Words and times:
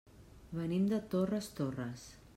Venim 0.59 0.87
de 0.95 1.01
Torres 1.13 1.53
Torres. 1.61 2.11